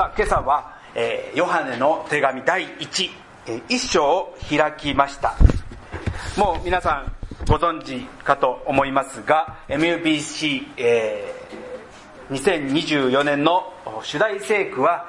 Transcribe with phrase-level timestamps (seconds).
[0.00, 3.10] さあ今朝は、えー、ヨハネの手紙第1、
[3.48, 5.36] えー、1章を開きました。
[6.38, 7.12] もう皆さん
[7.46, 15.04] ご存知かと思いますが MUBC、えー、2024年の主題聖句は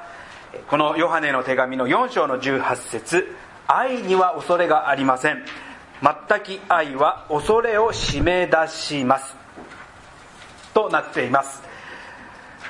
[0.68, 3.34] このヨハネの手紙の4章の18節
[3.66, 5.42] 愛には恐れがありません。
[6.02, 9.34] 全く愛は恐れを締め出します。
[10.74, 11.62] となっています。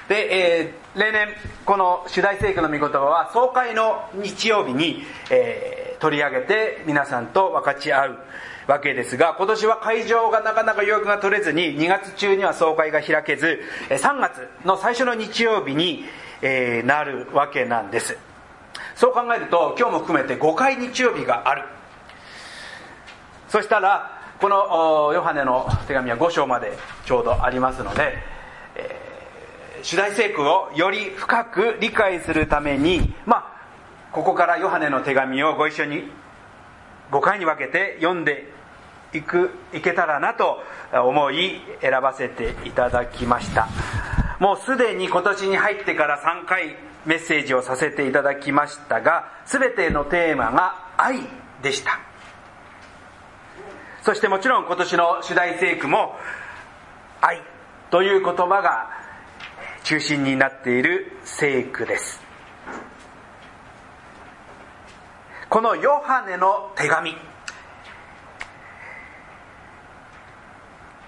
[0.09, 1.29] で、えー、例年
[1.65, 8.19] この主題聖句の御言葉は総会の日曜日に、えー、取り上げて皆さんと分かち合う
[8.67, 16.05] わけですが今年は会場がなかなか予約が取れずに2月中には総会が開けず3月の最初の日曜日に、
[16.43, 18.19] えー、なるわけなんです。
[18.95, 21.63] そう考えると今日も含めて5回日曜日がある。
[23.49, 28.32] そしたらこのヨハネの手紙は5章までちょうどありますので、
[29.83, 36.05] 主題聖句をより深く理解するために、まあ、ここからヨハネの手紙をご一緒に
[37.11, 38.47] 5回に分けて読んで
[39.13, 40.63] いくいけたらなと
[40.93, 43.69] 思い選ばせていただきました。
[44.39, 51.21] もうすでに今年に入ってから3回メッセージをさせていただきましたが全てのテーマが愛
[51.63, 52.01] でした。
[54.03, 56.17] そしてもちろん今年の主題聖句も
[57.21, 57.41] 愛
[57.91, 58.91] という言葉が
[59.85, 62.21] 中心になっている聖句です。
[65.49, 67.15] このヨハネの手紙。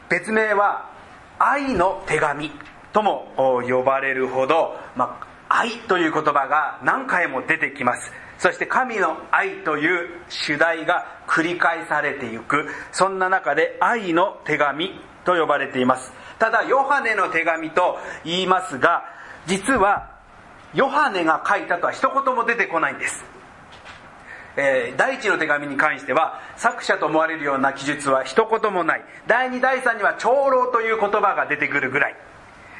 [0.09, 0.91] 別名は
[1.39, 2.51] 愛の手紙
[2.93, 8.13] とも呼ばれるほど、まあ、愛という言葉が何回も出てきます。
[8.39, 12.67] そして神の愛という主題が繰り返されていく。
[12.93, 14.91] そんな中で愛の手紙
[15.25, 16.13] と呼ばれています。
[16.39, 19.05] ただヨハネの手紙と言いますが
[19.47, 20.11] 実は
[20.75, 23.25] ヨハネが書いたとは一言も出てこないんです。
[24.57, 29.05] えー、第一の手紙に関しては作者と思われるような記述は一言もない。
[29.27, 32.17] 第二第三には長老という言葉が出てくるぐらい。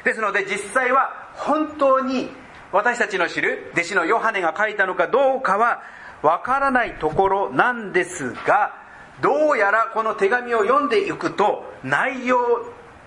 [0.03, 2.29] ですので実際は本当に
[2.71, 5.81] 私たちの知る弟子のヨハネが書いたのかどうかは
[6.21, 8.73] わからないところなんですが
[9.21, 12.37] どうやらこの手紙を読んでいくと内容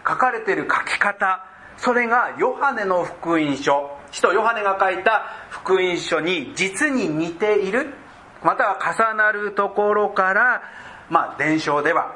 [0.07, 1.45] 書かれている書き方。
[1.77, 3.97] それがヨハネの福音書。
[4.11, 7.95] 使徒ヨハネが書いた福音書に実に似ている。
[8.43, 10.63] または重なるところから
[11.11, 12.15] まあ伝承では。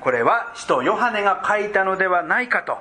[0.00, 2.78] これは使徒ヨハネが書いたのではないかと。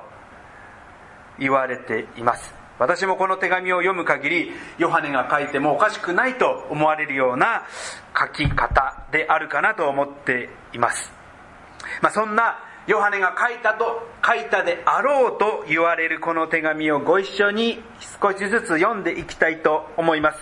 [1.40, 2.64] 言われています。
[2.80, 7.64] 私もこの手紙を読む限りヨハネが書いてもおかしくないと思われるような
[8.18, 11.14] 書き方であるかなと思っています、
[12.02, 17.82] まあ、そんなヨハネが書いたと書いたであろうと言われるこの手紙をご一緒に
[18.22, 20.40] 少しずつ読んでいきたいと思います。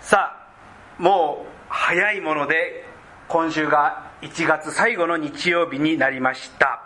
[0.00, 0.34] さ
[0.98, 2.86] あもう早いもので
[3.28, 6.82] 今週が1月最後の日曜日になりました。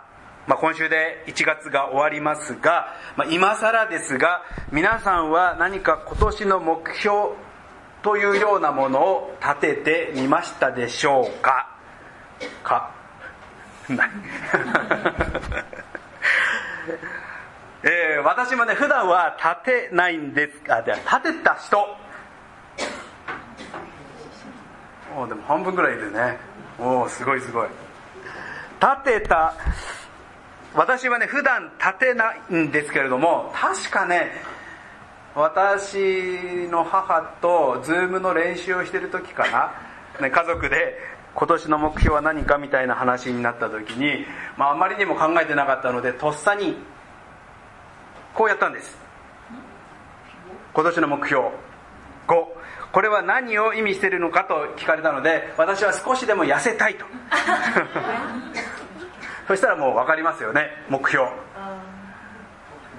[0.47, 7.31] まあ、今週で1月が終わりますが、まあ、今更ですが皆さんは何か今年の目標
[8.01, 11.76] というようなものを立ててみましたでしょうか？
[12.63, 12.91] か。
[13.89, 14.09] ない。
[17.83, 20.71] えー、私もね普段は立てないんです。
[20.71, 21.97] あで立てた人。
[25.15, 26.37] おでも半分ぐらいいるね。
[26.79, 27.69] おおすごいすごい。
[28.79, 29.53] 立てた。
[30.73, 34.31] 私はね普段立てないんですけれども確かね
[35.33, 39.71] 私の母とズームの練習をしてる時かな、
[40.21, 40.99] ね、家族で
[41.37, 44.25] 今年の目標は何かみたいな話になった時に、
[44.57, 46.75] まあ、あまりにも考えてなかったのでとっさに
[48.33, 48.97] こうやったんです。
[50.73, 51.43] 今年の目標。
[52.27, 52.45] 5
[52.91, 57.05] これは何を意味してるのかと聞かれたので私は少しでも痩せたいと。
[59.47, 61.23] そしたらもう分かりますよね目標。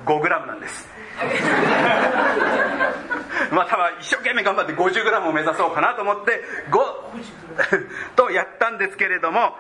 [0.07, 0.89] 5g なんです。
[3.51, 6.79] または一生懸命頑張って 50g を目指そうかなと思って5
[8.17, 9.57] とやったんですけれども、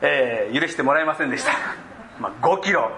[0.00, 1.52] えー、許してもらえませんでした、
[2.20, 2.90] まあ、5キロ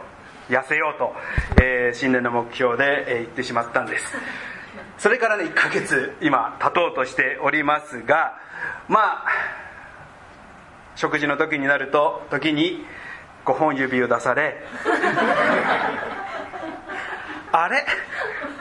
[0.49, 1.15] 痩せようと、
[1.63, 4.17] えー、新年の目標で、えー、言ってしまったんです。
[4.99, 8.35] それからね1ヶ月今経とうとしておりますが
[8.87, 9.27] まあ
[10.95, 12.85] 食事の時になると時に
[13.47, 14.61] 5本指を出され
[17.53, 17.85] あれ？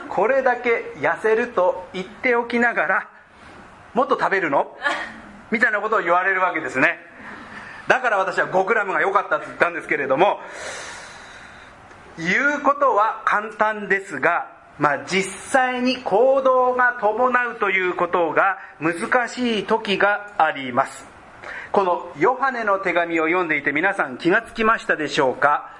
[0.08, 3.08] これだけ痩せると言っておきながら
[3.94, 4.76] もっと食べるの？
[5.50, 6.98] みたいなことを言われるわけですね。
[7.88, 10.38] だから私は 5g が良かったって言ったんですけれども
[12.18, 14.46] 言うことは簡単ですが、
[14.78, 21.06] まあ、実際に行動が伴うということが難しい時があります。
[21.72, 25.70] このヨハネの手紙を読んでいて皆さん気がつきましたでしょうか？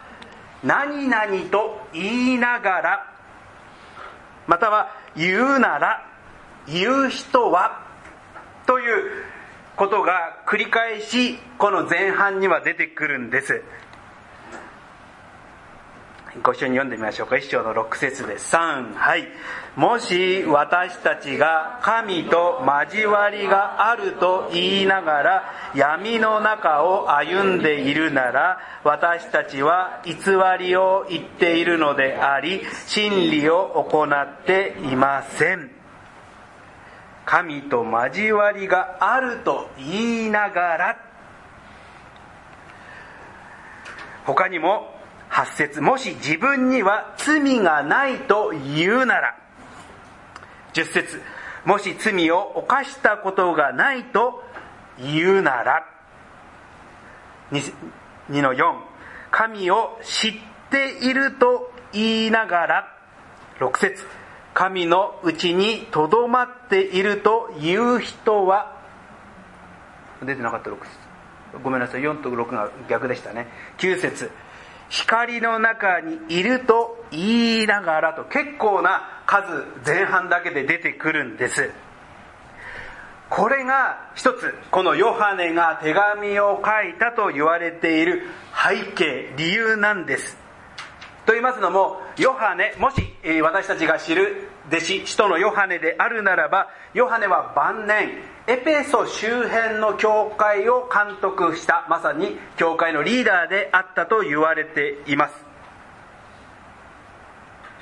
[0.63, 3.15] 何々と言いながら、
[4.47, 6.07] または言うなら、
[6.67, 7.87] 言う人は、
[8.67, 9.11] という
[9.81, 13.63] ことが繰り返しこの前半には出てくるんです。
[16.43, 17.39] ご一緒に読んでみましょうか。
[17.39, 18.55] 一章の6節です。
[18.55, 19.27] 3、はい。
[19.77, 25.45] もし私たちが神と交わりがあると言いながら
[25.75, 30.15] 闇の中を歩んでいるなら、私たちは偽
[30.59, 35.80] りを言っているのであり、真理を行っていません。
[37.31, 40.97] 神と交わりがあると言いながら、
[44.27, 44.93] 他にも
[45.31, 49.37] 8節もし自分には罪がないと言うなら、
[50.73, 51.23] 10節
[51.65, 54.43] もし罪を犯したことがないと
[54.99, 55.87] 言うなら、
[57.53, 57.73] 2,
[58.31, 58.75] 2の4、
[59.31, 60.33] 神を知っ
[60.69, 62.97] ていると言いながら、
[63.61, 64.05] 6節
[64.55, 68.79] 神のうちにとどまっているという人は、
[70.23, 70.89] 出てなかった6節
[71.63, 73.49] ごめんなさい、4と6が逆でしたね。
[73.79, 74.31] 9節
[74.89, 81.71] 光の中にいると言いながらと結構な数前半だけで出てくるんです。
[83.29, 88.27] これが一つ、このヨハネが手紙を書いたと言われている
[88.69, 90.37] 背景、理由なんです。
[91.31, 98.19] と言いますのも、ヨハネ、もし私たちが知る弟子、使徒のヨハネであるならば、ヨハネは晩年、
[98.49, 105.35] エペソ周辺の教会を監督した、まさに教会のリーダーであったと言われています。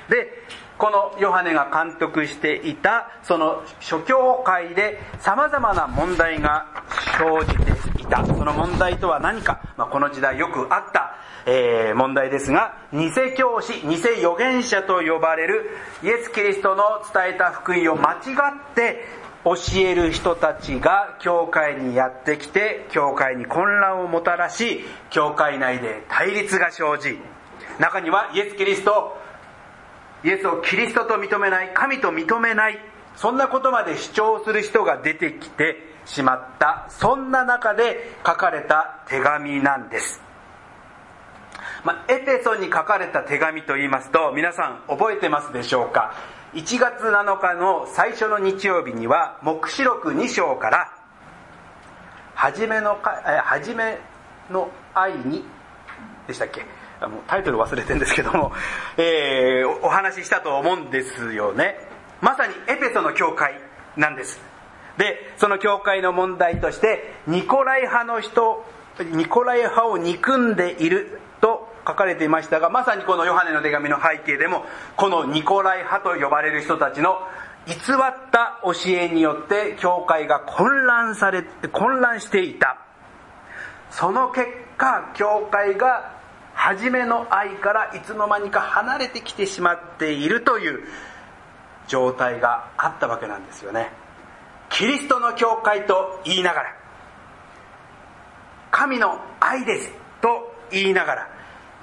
[0.09, 0.31] で、
[0.79, 6.67] このヨハネが監督していた、その諸教会で様々な問題が
[7.17, 8.25] 生じていた。
[8.25, 15.69] その問題とは何か、まあ、この時代よくあった、えー、問題ですが、偽教師、偽預言者と呼ばれる
[16.01, 16.83] イエス・キリストの
[17.13, 19.03] 伝えた福音を間違って
[19.43, 27.19] 教える人たちが教会にやってきて、教会に混乱をもたらし、教会内で対立が生じ、
[27.79, 29.18] 中にはイエス・キリスト、
[30.23, 32.79] イエスをキリストと認めない、神と認めない、
[33.15, 40.21] そんなことまで主張する人が出てきてしまった、そんな中で書かれた手紙なんです。
[41.83, 46.13] まあ、エペソに書かれた手紙と言いますと、皆さん覚えてますでしょうか
[46.53, 50.91] ？1月7日の最初の日曜日には、黙示録2章から、
[52.35, 53.11] 初めのか、
[53.45, 53.99] 初め
[54.49, 55.45] の愛に、
[56.27, 56.65] でしたっけ？
[57.01, 58.51] あのタイトル忘れてるんですけども、
[58.97, 61.79] えー、お話ししたと思うんですよね。
[62.21, 63.53] まさにエペソの教会
[63.95, 64.39] なんです。
[64.97, 68.65] で、その教会の問題として、ニコライ派の人、
[68.99, 74.65] ニコライ派を憎んでいると書かれていましたが、まさにこのヨハネの手紙の背景でも、
[74.97, 77.21] このニコライ派と呼ばれる人たちの
[77.65, 77.77] 偽っ
[78.31, 82.77] た教えによって教会が混乱されて、混乱していた。
[83.91, 84.47] その結
[84.77, 86.18] 果、教会が
[86.59, 90.83] 初めの愛からいつの間にか離れてきてしまっているという
[91.87, 93.93] 状態があったわけなんですよね。
[94.69, 96.75] キリストの教会と言いながら、
[98.71, 99.91] 神の愛です
[100.21, 101.29] と言いながら、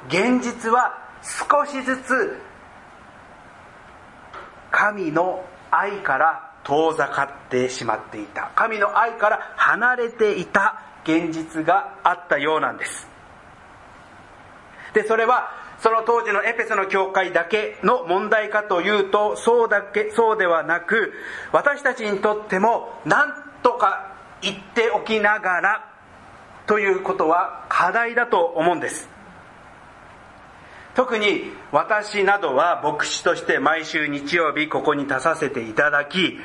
[0.08, 2.38] 現実は少しずつ
[4.70, 13.15] 神の愛から遠ざかってしまっていた神の愛から離れていた現実があったようなんです
[14.96, 15.50] でそれは
[15.82, 21.12] その当時のエペソの教会だけの問題かというとそうだけそうではなく
[21.52, 25.92] 私たちにとっても何とか言っておきながら
[26.66, 29.06] ということは課題だと思うんです。
[30.94, 36.38] 特に私などは牧師として毎週日曜日ここに立たせていただき、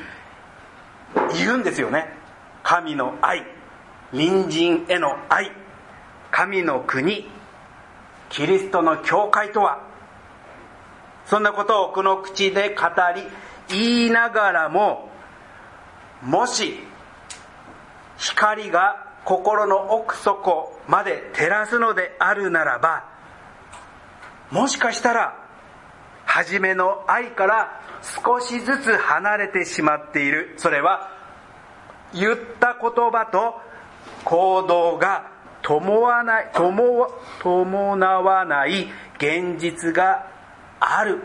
[1.36, 2.18] 言うんですよね。
[2.64, 3.46] 神の愛、
[4.12, 5.52] 隣人への愛、
[6.32, 7.30] 神の国、
[8.32, 9.80] キリストの教会とは、
[11.26, 12.86] そんなことをこの口で語
[13.16, 13.24] り、
[13.70, 15.10] 言いながらも、
[16.22, 16.80] もし、
[18.18, 23.06] 光が心の奥底まで照らすのであるならば、
[24.50, 25.38] もしかしたら、
[26.26, 30.54] 初めの愛から少しずつ離れてしまっている。
[30.58, 31.12] それは、
[32.14, 33.62] 言った言葉と
[34.24, 40.28] 行動が伴わない伴わない現実が
[40.80, 41.22] ある。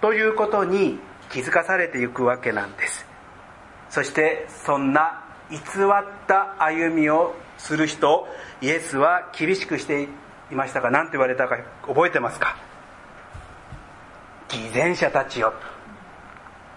[0.00, 0.98] ということに
[1.30, 3.06] 気づかされていくわけなんです。
[3.88, 5.60] そしてそんな偽っ
[6.26, 8.26] た歩みをする人
[8.60, 10.08] イエスは厳しくして
[10.50, 12.56] いましたが何て言われたか覚えてますか？
[14.48, 15.54] 偽善者たちよ。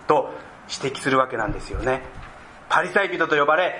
[0.07, 0.31] と
[0.83, 2.01] 指摘するわけなんですよね。
[2.69, 3.79] パリサイ人と呼ばれ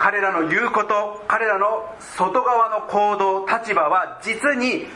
[0.00, 4.86] 彼らの言うこと彼らの外側の行動立場は実に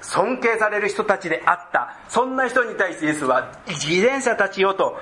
[0.00, 1.96] 尊敬される人たちであった。
[2.08, 4.98] そんな人に対してイエスは偽善者たちよと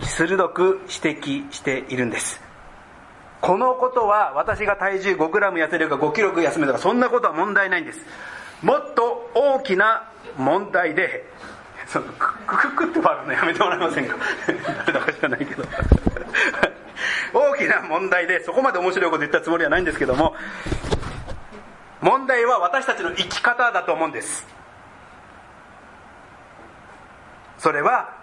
[0.00, 2.40] 鋭く指摘しているんです。
[3.40, 8.00] このことは私が体重 5g 痩せるか5キロ痩せるかそんなことは問題ないんです。
[8.62, 11.24] もっと大きな問題で
[11.88, 14.16] そのクククって割るのやめてもらえませんか？
[14.86, 15.64] 誰だか知らないけど。
[17.32, 20.34] 大きな問題でそこまで面白いこと言ったつもりはないんですけども
[22.00, 24.46] 問題は私たちの生き方だと思うんです。
[27.58, 28.14] それは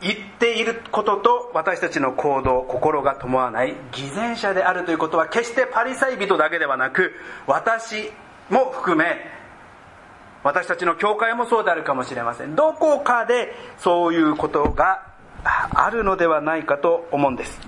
[0.00, 7.12] 言っていることと私たちの行動心が伴わない偽善者であるということは決してパリサイ人だけではなく
[7.46, 8.10] 私
[8.50, 9.16] も含め
[10.42, 12.54] 私たちの教会もそうであるかもしれません。
[12.54, 15.02] どこかでそういうことが
[15.42, 17.60] あるのではないかと思うんです。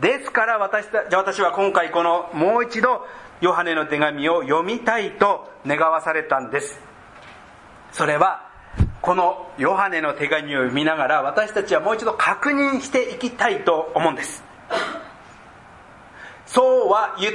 [0.00, 3.06] ですから私た私は今回このもう一度
[3.40, 6.80] ヨハネの手紙を読みたいと願わされたんです。
[7.92, 8.48] それは
[9.00, 14.42] このヨハネの手紙を読みながら私たちはもう一度確認していきたいと思うんです。
[16.46, 17.32] そうは言っ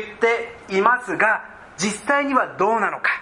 [0.70, 1.46] ていますが
[1.78, 3.22] 実際にはどうなのか。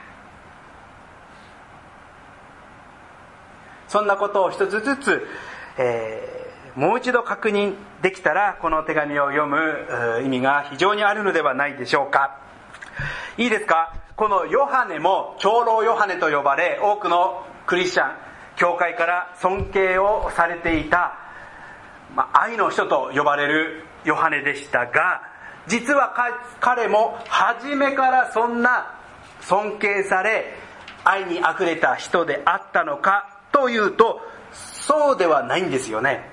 [3.88, 5.28] そんなことを一つずつ、
[5.78, 6.41] えー、
[6.76, 12.38] もう一度確認できたらこの手紙を読む意味が非常にあるのではないでしょうか。
[13.38, 13.94] いいですか？
[14.16, 18.16] このヨハネも長老ヨハネと呼ばれ多くのクリスチャン
[18.56, 21.18] 教会から尊敬をされていた、
[22.16, 25.22] まあ、愛の人と呼ばれるヨハネでしたが
[25.68, 26.14] 実は
[26.60, 28.94] 彼も初めからそんな
[29.42, 30.54] 尊敬され
[31.04, 36.30] 愛にあふれた人であったのかというとそうではないんですよね。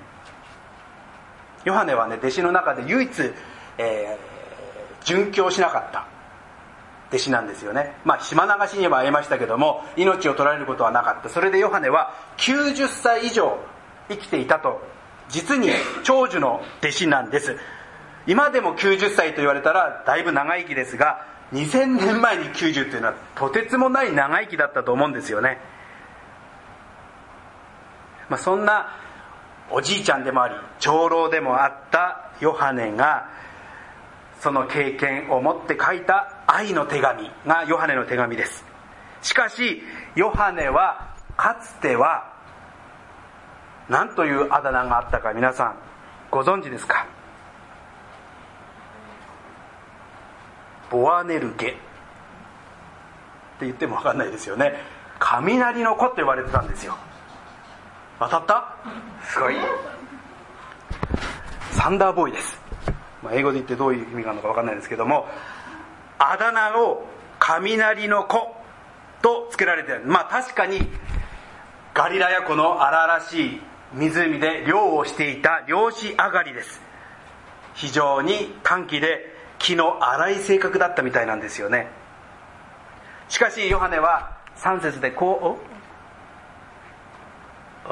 [1.65, 3.11] ヨハネはね弟子の中で唯一、
[3.79, 6.07] えー、殉教しなかった
[7.09, 7.95] 弟子なんですよね。
[8.05, 11.29] まあ、島流しには会いましたけども、命を取られることはなかった。
[11.29, 13.59] それでヨハネは90歳以上
[14.09, 14.83] 生きていたと、
[15.29, 15.71] 実に
[16.05, 17.57] 長寿の弟子なんです。
[18.27, 25.59] 今でも90歳と言われたらだいぶ長生きですが、2000年前に90というのはとてつもない長生きだったと思うんですよね。
[28.29, 28.95] まあ、そんな
[29.71, 33.29] おじいちゃんでもあり、長老でもあったヨハネが、
[34.41, 38.65] その経験を持って書いた愛の手紙がヨハネの手紙です。
[39.21, 39.83] しかし
[40.15, 42.33] ヨハネはかつては
[43.89, 45.75] 何というあだ名があったか皆さん
[46.31, 47.07] ご存知ですか？
[50.91, 51.79] ボアネルゲって
[53.63, 54.75] 言っても分かんないですよね。
[55.19, 56.97] 雷の子って言われてたんですよ。
[58.19, 58.77] 当たった？
[59.25, 59.55] すごい。
[61.73, 62.61] サンダーボーイです。
[63.23, 65.27] まあ、英語で言ってどういう意味があるのか分かんないですけども
[66.19, 67.05] あだ名を
[67.39, 68.55] 雷の子
[69.23, 70.03] と付けられてる。
[70.05, 70.89] まあ確かに
[71.95, 73.61] ガリラヤ湖の荒々しい
[73.95, 76.81] 湖で漁をしていた漁師上がりです。
[77.75, 81.89] 非常に短気で気の荒い性格だったみたいなんですよね。
[83.29, 85.68] しかしヨハネは3節でこう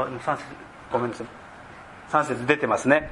[0.04, 0.44] 3節
[0.92, 1.26] ごめんなさい
[2.10, 3.08] 3節出てますね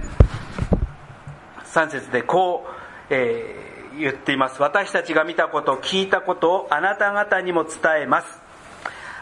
[1.74, 2.64] 3節でこ
[3.10, 4.62] う、えー、言っています。
[4.62, 7.72] 私たちが見たこと、聞いたことをあなた方にも伝
[8.02, 8.38] えます。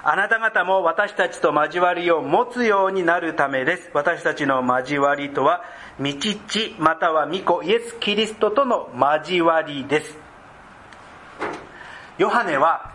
[0.04, 3.90] あなた方も私たちと交わりを持つようになるためです。
[3.94, 5.62] 私たちの交わりとは、
[5.98, 10.18] 道地または巫女イエス・キリストとの交わりです。
[12.18, 12.92] ヨハネは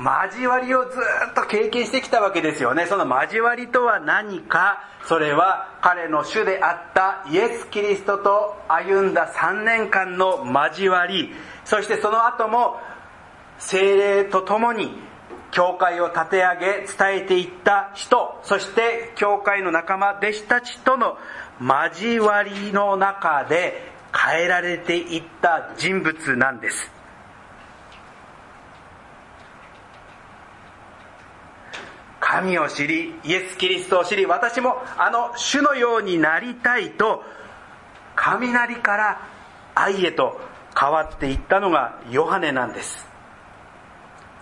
[0.00, 0.90] 交わりをず
[1.30, 2.86] っと経験してきたわけですよね。
[2.86, 11.32] その交わりとは何か、それは彼の主であったイエス・キリストと歩んだ3年間の交わり、
[11.64, 12.80] そしてその後も
[13.58, 14.90] 精霊と共に
[15.50, 21.18] 教会を立て上げ伝えていった人、そして教会の仲間弟子たちとの
[21.60, 26.99] 交わりの中で変えられていった人物なんです。
[32.30, 37.24] 神を知り、イエス・キリストを知り、私もあの主のようになりたいと、
[38.14, 39.28] 雷から
[39.74, 40.40] 愛へと
[40.78, 43.08] 変わっていったのがヨハネなんです。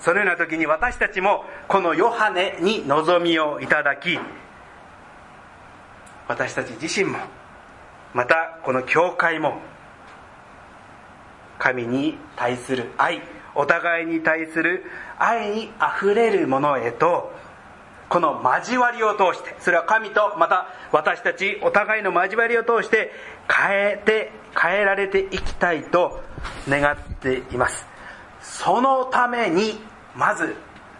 [0.01, 4.19] そのような時に私たちもこのヨハネに望みをいただき、
[6.29, 7.19] 私たち自身も、
[8.13, 9.63] またこの教会も、
[11.59, 13.23] 神に対する愛、
[13.55, 14.85] お互いに対する
[15.19, 17.33] 愛に溢れるものへと、
[18.09, 23.13] この交わりを通して、それは神とまた私たちお互いの交わりを通して
[23.49, 26.21] 変えて、変えられていきたいと
[26.69, 27.87] 願っています。
[28.41, 29.79] そのために、
[30.15, 30.57] まず、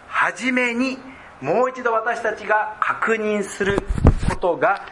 [0.07, 0.97] はじめに、
[1.41, 3.81] もう一度私たちが確認する
[4.29, 4.85] ことが、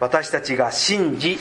[0.00, 1.38] 私たちが信じ、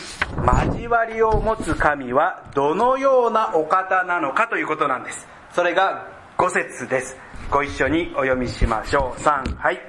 [0.72, 5.28] 交わりを持つ神はどのようなお方なのかということなんです。
[5.54, 6.08] それが
[6.38, 7.27] 5節です。
[7.50, 9.22] ご一緒にお読みしましょう。
[9.22, 9.80] 3、はい。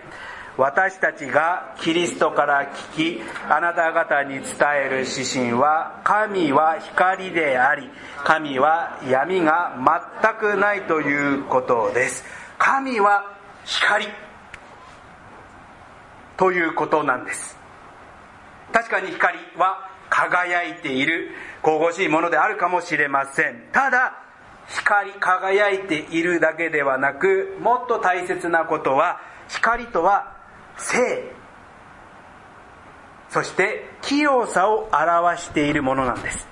[0.56, 4.44] 私たちがキリストから聞き、あなた方に伝
[4.86, 7.90] える指針は、神は光であり、
[8.24, 9.76] 神は闇が
[10.22, 12.24] 全くないということです。
[12.58, 14.06] 神は光
[16.36, 17.56] ということなんです。
[18.72, 21.30] 確かに光は輝いている、
[21.62, 23.68] 神々しいものであるかもしれません。
[23.72, 24.27] ただ、
[24.68, 30.36] 光り輝いているだけではなくもっと大切なことは光とは
[30.76, 31.32] 性。
[33.30, 36.46] そして器用さを表しているものなんです。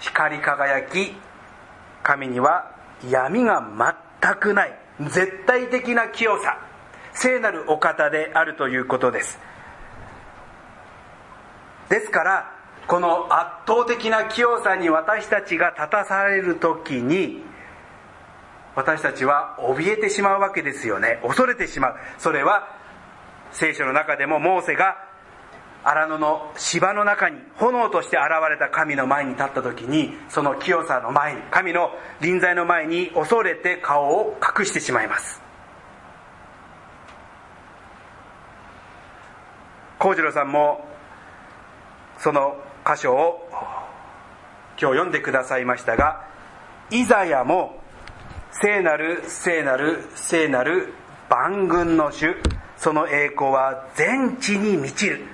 [0.00, 1.14] 光り輝き
[2.02, 2.70] 神には
[3.08, 3.62] 闇が
[4.20, 6.58] 全くない絶対的な清さ
[7.14, 9.38] 聖なるお方であるということです。
[11.88, 12.53] ですから
[12.86, 17.42] この圧倒的な清さに私たちが立たされる時に
[18.74, 21.20] 私たちは怯えてしまうわけですよね。
[21.22, 21.96] 恐れてしまう。
[22.18, 22.68] それは
[23.52, 24.96] 聖書の中でもモーセが
[25.84, 35.40] 荒野の芝の中に炎として現れた神の前に立った時にその清さの前に神の臨在の前に恐れて顔を隠してしまいます。
[39.98, 40.86] 幸次郎さんも
[42.18, 46.26] その箇所を今日読んでくださいましたが、
[46.90, 47.80] イザヤも
[48.52, 50.92] 聖なる聖なる聖なる
[51.30, 52.36] 万軍の主、
[52.76, 55.24] その栄光は全地に満ちる。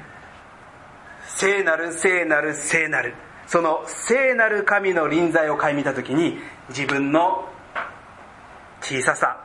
[1.27, 3.15] 聖なる聖なる聖なる。
[3.47, 7.49] その聖なる神の臨在を顧みたときに自分の
[8.81, 9.45] 小ささ、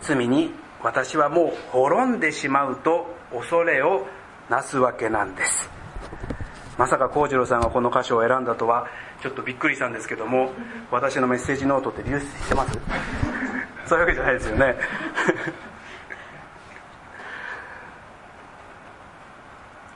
[0.00, 0.52] 罪に
[0.82, 4.06] 私はもう滅んでしまうと恐れを
[4.48, 5.81] なすわけなんです。
[6.78, 8.86] まさか幸次郎さんがこの箇所を選んだとは
[9.22, 10.52] ちょっとびっくりしたんですけども
[10.90, 12.78] 私のメッセージノートって流出してます？
[13.86, 14.76] そういうわけじゃないですよね。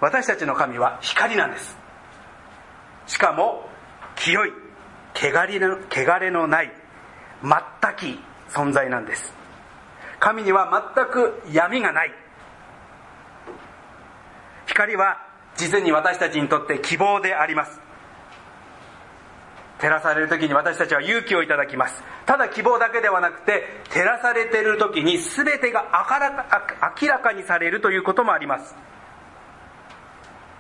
[0.01, 1.77] 私たちの神は光なんです。
[3.07, 3.69] しかも
[4.17, 4.53] 清い
[5.15, 6.73] 汚れの汚れのない
[7.43, 9.35] 全き存在なんです。
[10.21, 12.15] 神には全く闇がない。
[14.67, 15.26] 光は
[15.57, 17.81] 実に私たちにとって希望であります。
[19.79, 22.03] 照らされる時に私たちは勇気をいただきます。
[22.25, 26.07] ただ希望だけではなくて照らされている時に全てが
[27.01, 28.75] 明らかにされるということもあります。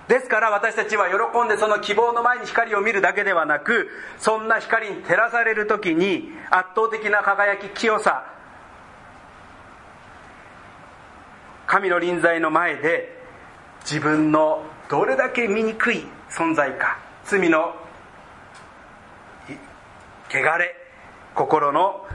[0.09, 8.25] ですから私たちは喜んでその希望の前に光を見るだけではなくそんな光に照らされる時に圧倒的な輝き清さ
[11.67, 13.21] 神の臨在の前で
[13.81, 16.99] 自分のどれだけ醜い存在か。
[17.25, 17.75] 罪の
[20.29, 20.77] 汚れ
[21.35, 22.07] 心の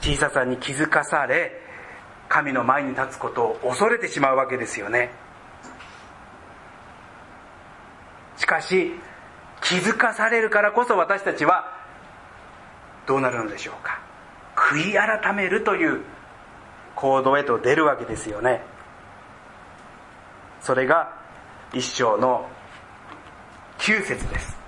[0.00, 1.58] 小ささに気づかされ
[2.28, 5.10] 神の前に立つことを恐れてしまうわけですよね。
[8.36, 8.92] しかし
[9.62, 11.76] 気づかされるからこそ私たちは
[13.06, 14.00] どうなるのでしょうか。
[14.54, 16.02] 悔い改めるという
[16.94, 18.62] 行動へと出るわけですよね。
[20.60, 21.14] それが
[21.72, 22.48] 一章の
[23.78, 24.58] 9節です。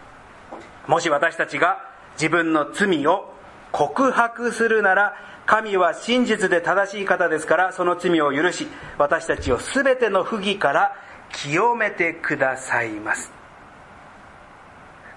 [0.87, 1.79] もし私たちが
[2.15, 3.33] 自分の罪を
[3.71, 5.15] 告白するなら
[5.47, 10.95] 神は真実で正しい方ですからその罪を許し私たちを全ての不義から
[11.33, 13.33] 清めてくださいます。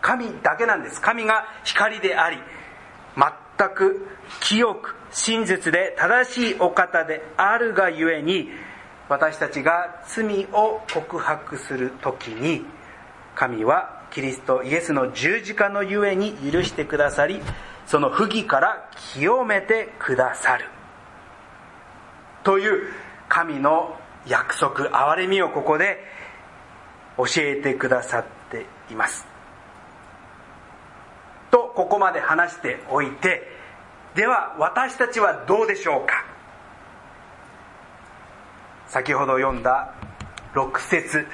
[0.01, 1.01] 神だけなんです。
[1.01, 2.37] 神が光であり
[3.57, 4.07] 全く
[4.41, 8.49] 清く真実で正しいお方であるがゆえに
[9.09, 12.65] 私たちが罪を告白する時に
[13.35, 17.41] 神はキリストイエスの十字架のゆえに許してくださり
[17.85, 20.65] その不義から清めてくださる
[22.43, 22.93] という
[23.27, 25.99] 神の約束、憐れみをここで
[27.17, 29.25] 教えてくださっています。
[31.51, 33.47] と、ここまで話しておいて、
[34.15, 36.25] では私たちはどうでしょうか？
[38.95, 39.93] 先ほど読んだ
[40.53, 41.27] 6節。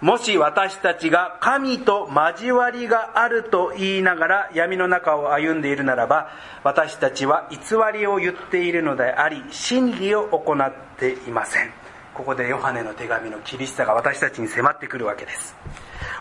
[0.00, 6.30] もし私たちが神と交わりがあると言いながら闇の中を歩んでいるならば
[6.64, 7.58] 私たちは偽
[7.92, 11.70] りを言っているのであり真理を行っていません。
[12.14, 15.54] ここでヨハネの手紙の厳しさが私たちに迫ってくるわけです。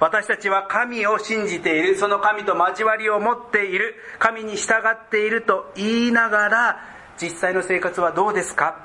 [0.02, 1.96] 私たちは神を信じている。
[1.96, 3.96] その神と交わりを持っている。
[4.20, 6.80] 神に従っていると言いながら
[7.18, 8.84] 実際の生活はどうですか？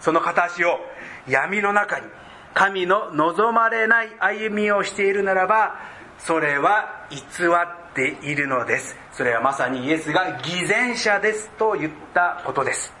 [0.00, 0.78] その片足を
[1.28, 2.06] 闇の中に
[2.54, 5.76] 神の望まれない歩みをしているならば、
[6.18, 8.96] それは偽っているのです。
[9.12, 12.92] それはまさにイエスが偽善者ですと言ったことです。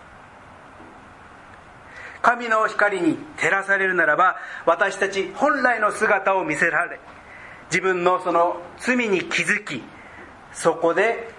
[2.22, 7.00] 神の光に照らされるならば、私たち本来の姿を見せられ、
[7.70, 9.82] 自分のその罪に気づき、
[10.52, 11.30] そこで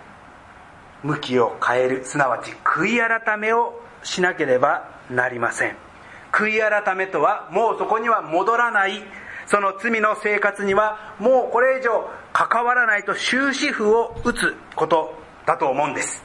[1.03, 5.90] 向きを変える、すなわち悔い改めをしなければなりません。
[6.31, 9.03] 悔い改めとはもうそこには戻らない。
[9.47, 15.13] その罪の生活にはもうこれ以上関わらないと終止符を打つこと
[15.45, 16.23] だと思うんです。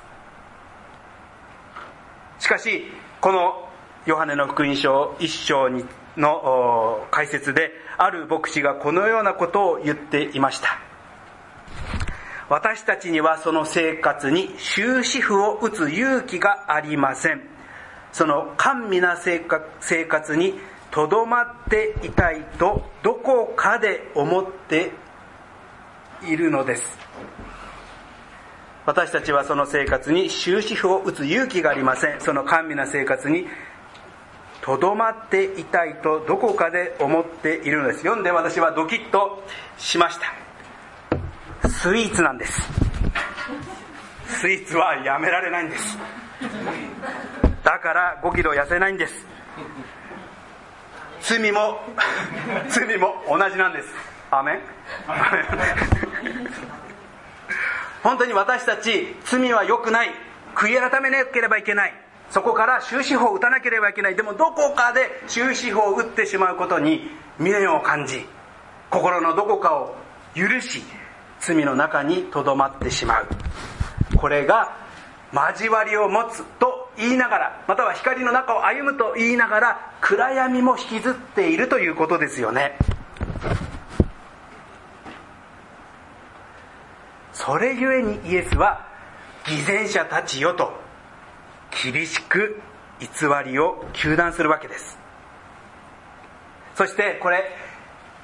[2.39, 2.85] しかし
[3.21, 3.69] この
[4.05, 5.85] ヨハネの福音書一章に
[6.17, 10.79] の解説である牧師がこのようなことを言っていました。
[12.49, 17.56] 私たちにはその生活に終止符を打つ勇気がありません。
[18.17, 19.41] その甘美な生
[20.07, 20.55] 活に
[20.91, 24.91] とどまっていたいとどこかで思って
[26.27, 26.99] いるのです。
[28.87, 32.21] 私たちはその生活に終止符を打つ勇気がありません。
[32.23, 33.49] その甘美な生活に
[34.63, 37.99] とどまっていたいとどこかで思っているのです。
[37.99, 39.45] 読んで私はドキッと
[39.77, 40.19] しまし
[41.61, 41.69] た。
[41.69, 42.63] スイーツなんです。
[44.41, 45.99] スイーツはやめられないんです。
[47.67, 49.27] だから5キロ痩せないんです。
[51.21, 51.81] 罪も
[52.71, 53.89] 罪も同じなんです。
[54.31, 54.61] アメン。
[58.05, 60.15] 本当に私たち罪は良くない。
[60.55, 61.95] 悔い改めなければいけない。
[62.31, 64.15] そこから終止符を打たなければいけない。
[64.15, 68.29] でもどこかで終止符を打ってしまうことに未練を感じ
[68.91, 69.97] 心のどこかを
[70.37, 70.85] 許し
[71.41, 73.27] 罪の中にとどまってしまう。
[74.17, 74.71] これが
[75.33, 82.79] 交わりを持つと言いながらまたは光の中を歩むと言いながら暗闇も引きずっているということですよね。
[87.33, 88.87] それゆえにイエスは
[89.47, 90.73] 偽善者たちよと
[91.83, 92.61] 厳しく
[92.99, 93.07] 偽
[93.45, 94.99] りを糾弾するわけです。
[96.75, 97.45] そしてこれ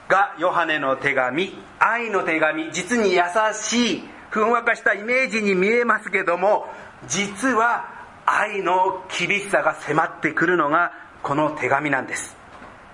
[0.09, 3.23] がヨハネの手紙愛の手紙実に優
[3.55, 6.67] しいふんわかしたイメージに見えますけども
[7.07, 7.92] 実は
[8.27, 12.37] 愛の厳しさが迫ってくるのがこの手紙なんです。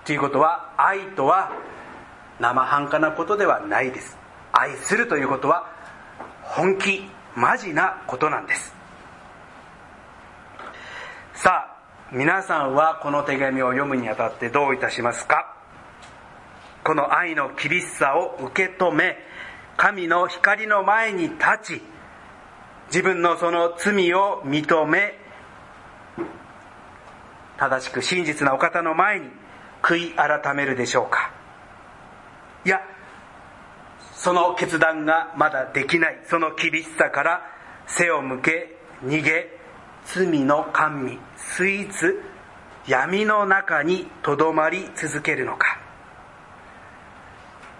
[0.05, 1.51] ということは愛とは
[2.39, 4.17] 生半可なことではないです。
[4.51, 5.71] 愛するということは
[6.43, 8.73] 本気マジなことなんです。
[11.33, 11.75] さあ
[12.11, 15.55] 皆さんはこの手紙を読むにあたってどういたしますか？
[16.83, 19.17] この愛の厳しさを受け止め
[19.77, 21.45] 神の光の前に立
[21.79, 21.81] ち
[22.87, 25.18] 自分のその罪を認め
[27.59, 29.27] 正しく真実なお方の前に
[29.81, 31.31] 悔い改めるでしょうか。
[32.65, 32.81] いや
[34.13, 36.21] その決断がまだできない。
[36.29, 37.41] その厳しさから
[37.87, 39.49] 背を向け逃げ
[40.05, 42.21] 罪の甘味スイーツ
[42.87, 45.79] 闇の中にとどまり続けるのか。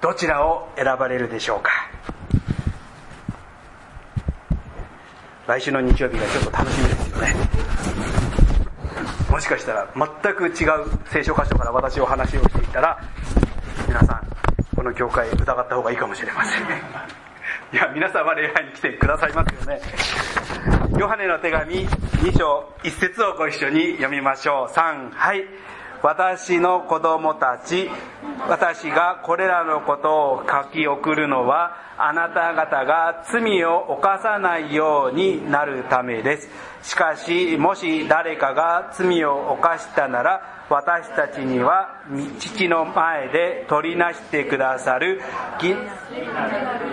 [0.01, 1.71] どちらを選ばれるでしょうか。
[5.47, 6.98] 来週の日曜日がちょっと楽しみです。
[9.29, 10.53] もしかしたら全く違う
[11.11, 12.99] 聖書箇所から私を話をしていたら
[13.87, 14.27] 皆さん
[14.75, 16.63] この教会疑った方がいいかもしれません。
[17.71, 19.81] いや皆さんは礼拝に来てくださいますよね。
[20.97, 24.73] ヨハネの手紙2章1節をご一緒に読みましょう。
[24.73, 25.45] 3はい。
[26.01, 27.89] 私の子供たち、
[28.47, 36.49] 私がこれらのことを書き送るのは、あなた方が罪を犯さないようになるためです。
[36.83, 41.95] しかし、もし誰かが罪を犯したなら、私たちには
[42.39, 45.19] 父の前で取りなしてくださる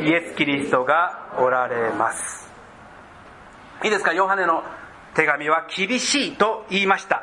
[0.00, 2.50] イエス・キリストがおられます。
[3.84, 4.64] いいですか、ヨハネの
[5.14, 7.22] 手紙は厳しいと言いました。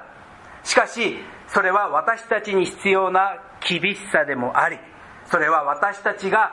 [0.63, 1.19] しかし、
[1.53, 3.37] それは私たちに必要な
[3.67, 4.77] 厳しさでもあり、
[5.29, 6.51] それは私たちが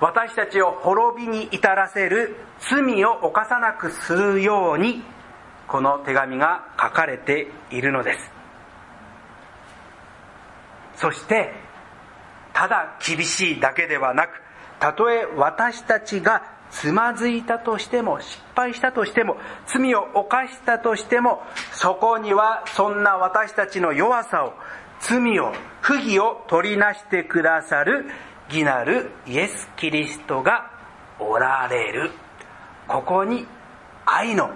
[0.00, 5.02] 私たちを滅びに至らせる罪を犯さなくするように
[5.68, 8.30] この手紙が書かれているのです。
[10.96, 11.52] そして
[12.54, 14.30] ただ厳しいだけではなく
[14.78, 24.54] たとえ私たちがつまずいたとしても失敗したとしても罪を犯したとしてもそこにはそんな私たちの弱さを
[25.00, 28.06] 罪を不義を取りなしてくださる
[28.48, 30.70] 義なるイエス・キリストが
[31.18, 32.10] おられる。
[32.88, 33.46] ここに
[34.04, 34.50] 愛の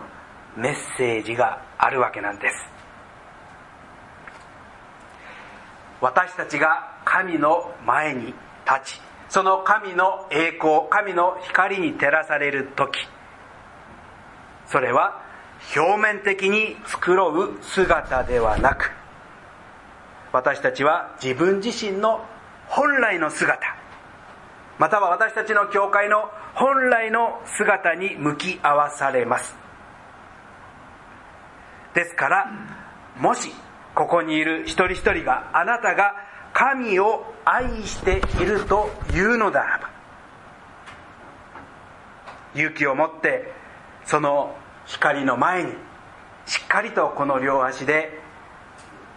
[0.57, 2.55] メッセージがあるわけなんです。
[6.01, 12.99] 私たちが神の前に立ちその神の栄光神の光に照らされる時。
[14.67, 15.23] それは
[15.77, 18.91] 表面的に繕う姿ではなく
[20.33, 22.25] 私たちは自分自身の
[22.69, 23.59] 本来の姿。
[24.79, 29.57] または私たちの教会の本来の姿に向き合わされます。
[31.95, 32.53] ですから
[33.19, 33.51] もし
[33.95, 36.15] ここにいる一人一人があなたが
[36.57, 39.91] 神を愛しているというのならば
[42.55, 43.53] 勇気を持って
[44.07, 45.73] その光の前に
[46.47, 48.19] しっかりとこの両足で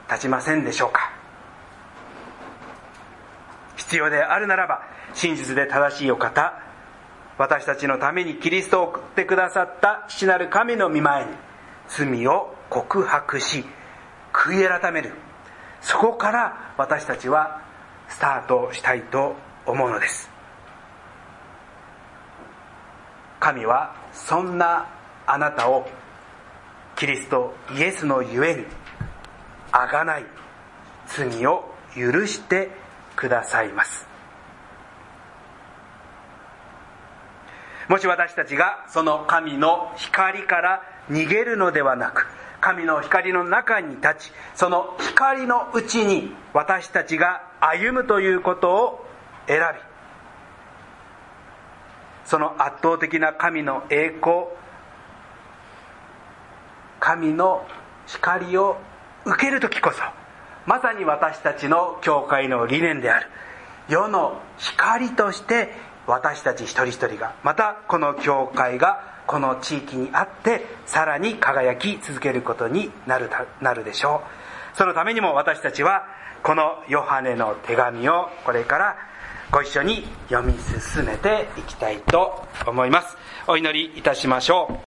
[0.09, 1.13] 立ちませんでしょうか。
[3.77, 4.81] 必要であるならば
[5.13, 6.61] 真実で正しいお方
[7.37, 11.31] 私たちのためにキリストを送ってくださった父なる神の御前に
[11.87, 13.63] 罪を告白し
[14.33, 15.28] 悔い改める。
[15.81, 17.61] そこから私たちは
[18.07, 20.29] スタートしたいと思うのです。
[23.39, 24.87] 神はそんな
[25.25, 25.87] あなたを
[26.95, 28.65] キリストイエスのゆえに
[29.71, 30.25] あがない
[31.07, 32.69] 罪を許して
[33.15, 34.07] くださいます。
[37.87, 42.27] もし私たちがその神の光から逃げるのではなく
[42.61, 49.05] 神の光の中に立ちその光のうちに私たちが歩むということを
[49.47, 49.79] 選び
[52.25, 54.45] その圧倒的な神の栄光
[56.99, 57.65] 神の
[58.05, 58.77] 光を
[59.25, 60.01] 受ける時こそ
[60.65, 63.27] まさに私たちの教会の理念である
[63.87, 65.73] 世の光として
[66.05, 73.29] 私たち一人一人がまたこの教会がこの地域にあってさらに輝き続けることになる
[73.61, 74.23] なるでしょ
[74.73, 74.75] う。
[74.75, 76.07] そのためにも私たちは
[76.41, 78.97] このヨハネの手紙をこれから
[79.51, 83.17] ご一緒に読み進めていきたいと思います。
[83.45, 84.73] お祈りいたしましょう。